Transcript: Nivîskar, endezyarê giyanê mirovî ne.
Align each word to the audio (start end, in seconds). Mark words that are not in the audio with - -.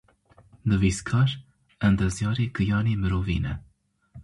Nivîskar, 0.69 1.29
endezyarê 1.87 2.45
giyanê 2.55 2.95
mirovî 3.01 3.37
ne. 3.43 3.53